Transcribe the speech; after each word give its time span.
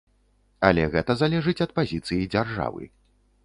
Але 0.69 0.85
гэта 0.95 1.11
залежыць 1.21 1.57
ад 1.67 1.77
пазіцыі 1.77 2.29
дзяржавы. 2.33 2.93